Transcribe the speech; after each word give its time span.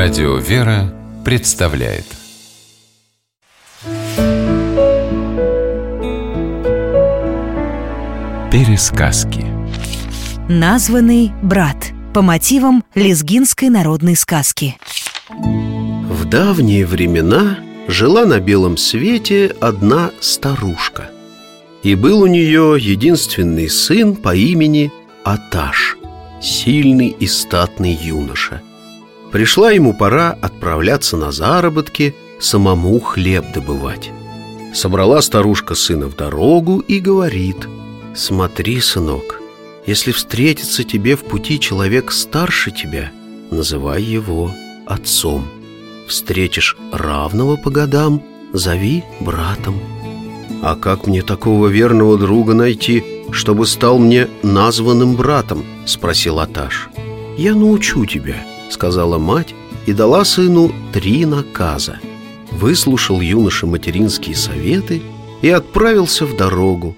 Радио 0.00 0.36
«Вера» 0.36 0.94
представляет. 1.24 2.04
Пересказки. 8.52 9.44
Названный 10.48 11.32
брат 11.42 11.90
по 12.14 12.22
мотивам 12.22 12.84
лезгинской 12.94 13.70
народной 13.70 14.14
сказки. 14.14 14.78
В 15.30 16.24
давние 16.26 16.86
времена 16.86 17.58
жила 17.88 18.24
на 18.24 18.38
белом 18.38 18.76
свете 18.76 19.52
одна 19.60 20.12
старушка. 20.20 21.10
И 21.82 21.96
был 21.96 22.20
у 22.20 22.28
нее 22.28 22.76
единственный 22.78 23.68
сын 23.68 24.14
по 24.14 24.32
имени 24.32 24.92
Аташ 25.24 25.96
Сильный 26.40 27.08
и 27.08 27.26
статный 27.26 27.98
юноша 28.00 28.62
Пришла 29.32 29.72
ему 29.72 29.92
пора 29.92 30.36
отправляться 30.40 31.16
на 31.16 31.32
заработки 31.32 32.14
Самому 32.40 33.00
хлеб 33.00 33.44
добывать. 33.52 34.10
Собрала 34.72 35.20
старушка 35.22 35.74
сына 35.74 36.06
в 36.06 36.16
дорогу 36.16 36.78
и 36.80 37.00
говорит 37.00 37.68
Смотри, 38.14 38.80
сынок, 38.80 39.40
если 39.86 40.12
встретится 40.12 40.84
тебе 40.84 41.16
в 41.16 41.24
пути 41.24 41.58
человек 41.58 42.12
старше 42.12 42.70
тебя 42.70 43.10
Называй 43.50 44.02
его 44.02 44.52
отцом. 44.86 45.48
Встретишь 46.06 46.76
равного 46.92 47.56
по 47.56 47.70
годам, 47.70 48.22
зови 48.52 49.04
братом 49.20 49.80
А 50.62 50.74
как 50.76 51.06
мне 51.06 51.22
такого 51.22 51.66
верного 51.66 52.16
друга 52.18 52.54
найти, 52.54 53.04
чтобы 53.30 53.66
стал 53.66 53.98
мне 53.98 54.28
названным 54.42 55.16
братом? 55.16 55.64
Спросил 55.86 56.38
Аташ. 56.38 56.88
Я 57.36 57.54
научу 57.54 58.06
тебя, 58.06 58.44
сказала 58.70 59.18
мать 59.18 59.54
и 59.86 59.92
дала 59.92 60.24
сыну 60.24 60.72
три 60.92 61.26
наказа 61.26 61.98
Выслушал 62.50 63.20
юноша 63.20 63.66
материнские 63.66 64.34
советы 64.34 65.02
и 65.42 65.50
отправился 65.50 66.26
в 66.26 66.36
дорогу 66.36 66.96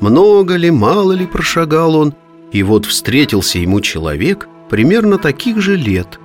Много 0.00 0.56
ли, 0.56 0.70
мало 0.70 1.12
ли 1.12 1.26
прошагал 1.26 1.96
он, 1.96 2.14
и 2.52 2.62
вот 2.62 2.86
встретился 2.86 3.58
ему 3.58 3.80
человек 3.80 4.48
примерно 4.68 5.18
таких 5.18 5.60
же 5.60 5.76
лет 5.76 6.18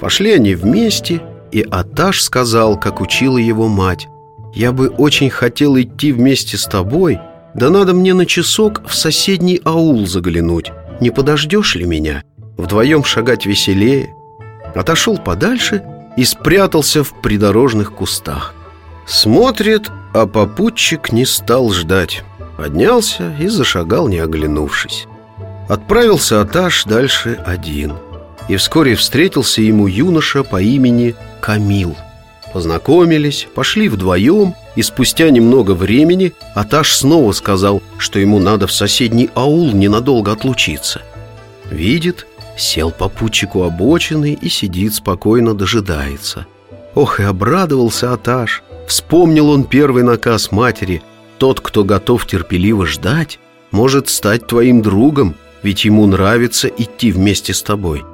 Пошли 0.00 0.32
они 0.32 0.54
вместе, 0.54 1.20
и 1.52 1.60
Аташ 1.60 2.22
сказал, 2.22 2.80
как 2.80 3.02
учила 3.02 3.36
его 3.36 3.68
мать 3.68 4.08
«Я 4.54 4.72
бы 4.72 4.88
очень 4.88 5.30
хотел 5.30 5.78
идти 5.78 6.10
вместе 6.10 6.56
с 6.56 6.64
тобой, 6.64 7.18
да 7.54 7.68
надо 7.68 7.92
мне 7.92 8.14
на 8.14 8.24
часок 8.24 8.82
в 8.88 8.94
соседний 8.94 9.60
аул 9.64 10.06
заглянуть. 10.06 10.72
Не 11.00 11.10
подождешь 11.10 11.76
ли 11.76 11.84
меня? 11.84 12.24
Вдвоем 12.60 13.04
шагать 13.04 13.46
веселее». 13.46 14.14
Отошел 14.74 15.18
подальше 15.18 15.82
и 16.16 16.24
спрятался 16.24 17.02
в 17.02 17.20
придорожных 17.20 17.92
кустах. 17.92 18.54
Смотрит, 19.06 19.90
а 20.14 20.26
попутчик 20.26 21.12
не 21.12 21.24
стал 21.24 21.70
ждать. 21.70 22.22
Поднялся 22.56 23.34
и 23.40 23.48
зашагал, 23.48 24.08
не 24.08 24.18
оглянувшись. 24.18 25.06
Отправился 25.68 26.40
Аташ 26.40 26.84
дальше 26.84 27.42
один– 27.44 27.94
и 28.50 28.56
вскоре 28.56 28.96
встретился 28.96 29.62
ему 29.62 29.86
юноша 29.86 30.42
по 30.42 30.60
имени 30.60 31.14
Камил. 31.40 31.96
Познакомились, 32.52 33.46
пошли 33.54 33.88
вдвоем, 33.88 34.56
и 34.74 34.82
спустя 34.82 35.30
немного 35.30 35.70
времени 35.70 36.32
Аташ 36.56 36.96
снова 36.96 37.30
сказал, 37.30 37.80
что 37.96 38.18
ему 38.18 38.40
надо 38.40 38.66
в 38.66 38.72
соседний 38.72 39.30
аул 39.36 39.70
ненадолго 39.70 40.32
отлучиться. 40.32 41.02
Видит, 41.70 42.26
сел 42.60 42.90
попутчику 42.90 43.62
обочины 43.62 44.38
и 44.40 44.48
сидит 44.48 44.94
спокойно 44.94 45.54
дожидается. 45.54 46.46
Ох, 46.94 47.20
и 47.20 47.22
обрадовался 47.22 48.12
Аташ. 48.12 48.62
Вспомнил 48.86 49.50
он 49.50 49.64
первый 49.64 50.02
наказ 50.02 50.50
матери 50.50 51.02
«Тот, 51.38 51.60
кто 51.60 51.84
готов 51.84 52.26
терпеливо 52.26 52.86
ждать, 52.86 53.38
может 53.70 54.08
стать 54.08 54.46
твоим 54.46 54.82
другом, 54.82 55.34
ведь 55.62 55.84
ему 55.84 56.06
нравится 56.06 56.68
идти 56.68 57.12
вместе 57.12 57.54
с 57.54 57.62
тобой». 57.62 58.04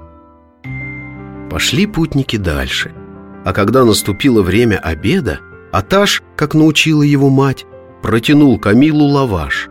Пошли 1.51 1.87
путники 1.87 2.37
дальше. 2.37 2.93
А 3.45 3.53
когда 3.53 3.85
наступило 3.85 4.43
время 4.43 4.77
обеда, 4.77 5.39
Аташ, 5.73 6.23
как 6.37 6.55
научила 6.55 7.03
его 7.03 7.31
мать, 7.31 7.65
протянул 8.03 8.59
Камилу 8.59 9.07
лаваш. 9.07 9.69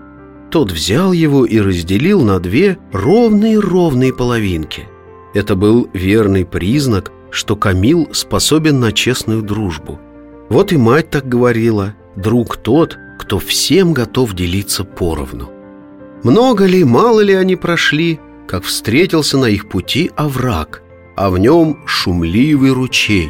Тот 0.56 0.72
взял 0.72 1.12
его 1.12 1.46
и 1.46 1.60
разделил 1.60 2.22
на 2.22 2.40
две 2.40 2.78
ровные-ровные 2.94 4.14
половинки. 4.14 4.88
Это 5.34 5.54
был 5.58 5.90
верный 5.92 6.46
признак, 6.46 7.12
что 7.30 7.58
Камил 7.58 8.08
способен 8.14 8.80
на 8.80 8.94
честную 8.94 9.42
дружбу. 9.42 10.00
Вот 10.48 10.72
и 10.72 10.78
мать 10.78 11.10
так 11.10 11.28
говорила, 11.28 11.94
друг 12.16 12.56
тот, 12.56 12.98
кто 13.20 13.38
всем 13.38 13.92
готов 13.92 14.34
делиться 14.34 14.86
поровну. 14.86 15.50
Много 16.24 16.68
ли, 16.68 16.86
мало 16.86 17.20
ли 17.20 17.34
они 17.34 17.58
прошли, 17.58 18.22
как 18.48 18.64
встретился 18.64 19.38
на 19.38 19.48
их 19.48 19.68
пути 19.68 20.10
овраг– 20.16 20.84
а 21.18 21.30
в 21.30 21.38
нем 21.38 21.80
шумливый 21.86 22.72
ручей. 22.72 23.30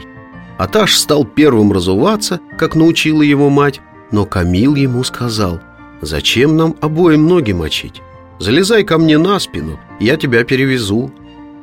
Аташ 0.59 0.95
стал 0.95 1.25
первым 1.25 1.71
разуваться, 1.71 2.39
как 2.59 2.75
научила 2.75 3.23
его 3.23 3.49
мать, 3.49 3.81
но 4.11 4.27
Камил 4.27 4.75
ему 4.75 5.03
сказал, 5.03 5.59
«Зачем 6.05 6.55
нам 6.55 6.75
обоим 6.81 7.27
ноги 7.27 7.51
мочить? 7.51 7.99
Залезай 8.37 8.83
ко 8.83 8.99
мне 8.99 9.17
на 9.17 9.39
спину, 9.39 9.79
я 9.99 10.17
тебя 10.17 10.43
перевезу». 10.43 11.11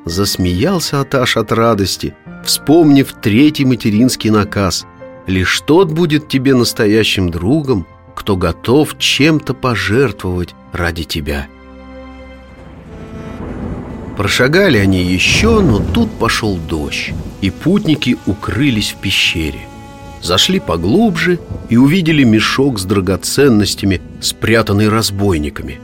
Засмеялся 0.04 1.00
Аташ 1.00 1.36
от 1.36 1.53
радости, 1.53 2.16
вспомнив 2.44 3.14
третий 3.22 3.64
материнский 3.64 4.31
наказ. 4.31 4.84
«Лишь 5.28 5.60
тот 5.60 5.92
будет 5.92 6.26
тебе 6.26 6.56
настоящим 6.56 7.31
другом, 7.31 7.86
кто 8.16 8.36
готов 8.36 8.98
чем-то 8.98 9.54
пожертвовать 9.54 10.56
ради 10.72 11.04
тебя». 11.04 11.47
Прошагали 14.16 14.78
они 14.78 15.04
еще, 15.04 15.60
но 15.60 15.78
тут 15.78 16.10
пошел 16.19 16.56
дождь, 16.56 17.12
и 17.42 17.50
путники 17.50 18.19
укрылись 18.26 18.91
в 18.91 18.97
пещере. 18.97 19.60
Зашли 20.22 20.60
поглубже 20.60 21.38
и 21.68 21.76
увидели 21.76 22.22
мешок 22.22 22.78
с 22.78 22.84
драгоценностями, 22.84 24.00
спрятанный 24.20 24.88
разбойниками. 24.88 25.80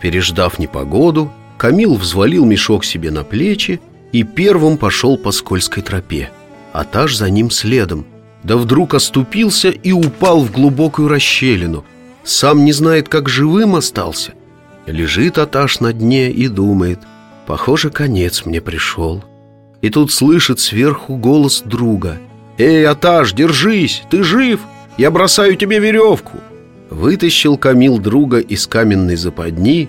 Переждав 0.00 0.58
непогоду, 0.58 1.32
Камил 1.56 1.94
взвалил 1.94 2.44
мешок 2.44 2.84
себе 2.84 3.10
на 3.10 3.24
плечи 3.24 3.80
и 4.12 4.22
первым 4.22 4.78
пошел 4.78 5.16
по 5.16 5.30
скользкой 5.30 5.82
тропе. 5.82 6.30
Аташ 6.72 7.16
за 7.16 7.30
ним 7.30 7.50
следом. 7.50 8.06
Да 8.42 8.56
вдруг 8.56 8.94
оступился 8.94 9.70
и 9.70 9.92
упал 9.92 10.42
в 10.42 10.52
глубокую 10.52 11.08
расщелину. 11.08 11.84
Сам 12.24 12.64
не 12.64 12.72
знает, 12.72 13.08
как 13.08 13.28
живым 13.28 13.74
остался. 13.74 14.32
Лежит 14.86 15.38
Аташ 15.38 15.80
на 15.80 15.92
дне 15.92 16.30
и 16.30 16.48
думает– 16.48 17.00
Похоже, 17.48 17.88
конец 17.88 18.44
мне 18.44 18.60
пришел. 18.60 19.24
И 19.80 19.88
тут 19.88 20.12
слышит 20.12 20.60
сверху 20.60 21.16
голос 21.16 21.62
друга. 21.64 22.18
«Эй, 22.58 22.86
Аташ, 22.86 23.32
держись, 23.32 24.02
ты 24.10 24.22
жив! 24.22 24.60
Я 24.96 25.10
бросаю 25.10 25.56
тебе 25.56 25.78
веревку!» 25.78 26.38
Вытащил 26.90 27.56
Камил 27.56 27.98
друга 27.98 28.38
из 28.38 28.66
каменной 28.66 29.16
западни, 29.16 29.88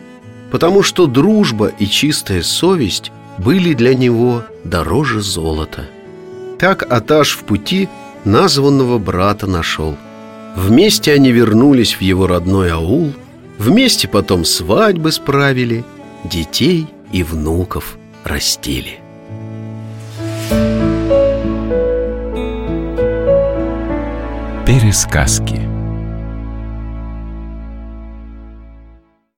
потому 0.51 0.83
что 0.83 1.07
дружба 1.07 1.71
и 1.79 1.87
чистая 1.87 2.43
совесть 2.43 3.11
были 3.37 3.73
для 3.73 3.95
него 3.95 4.43
дороже 4.63 5.21
золота. 5.21 5.85
Так 6.59 6.83
Аташ 6.91 7.37
в 7.37 7.43
пути 7.43 7.89
названного 8.25 8.97
брата 8.97 9.47
нашел. 9.47 9.95
Вместе 10.55 11.13
они 11.13 11.31
вернулись 11.31 11.93
в 11.93 12.01
его 12.01 12.27
родной 12.27 12.71
аул, 12.71 13.13
вместе 13.57 14.07
потом 14.07 14.45
свадьбы 14.45 15.11
справили, 15.11 15.83
детей– 16.25 16.87
и 17.11 17.23
внуков 17.23 17.97
растили. 18.23 18.99
Пересказки 24.89 25.68